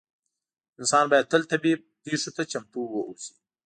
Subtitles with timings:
[0.79, 3.33] انسانان باید تل طبیعي پېښو ته چمتو اووسي.